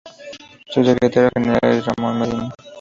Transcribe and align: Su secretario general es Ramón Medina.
Su 0.65 0.83
secretario 0.83 1.29
general 1.35 1.59
es 1.63 1.85
Ramón 1.85 2.17
Medina. 2.21 2.53